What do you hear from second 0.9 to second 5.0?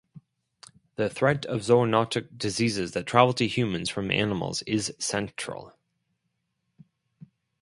The threat of zoonotic diseases that travel to humans from animals is